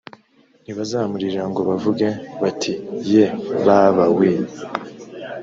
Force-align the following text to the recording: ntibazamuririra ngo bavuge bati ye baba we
ntibazamuririra 0.63 1.43
ngo 1.51 1.61
bavuge 1.69 2.07
bati 2.41 2.73
ye 3.13 3.25
baba 3.65 4.05
we 4.17 4.27